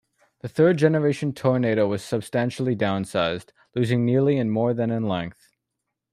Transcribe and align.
The 0.39 0.49
third 0.49 0.77
generation 0.77 1.31
Toronado 1.31 1.87
was 1.87 2.03
substantially 2.03 2.75
downsized, 2.75 3.51
losing 3.75 4.03
nearly 4.03 4.39
and 4.39 4.51
more 4.51 4.73
than 4.73 4.89
in 4.89 5.07
length. 5.07 5.51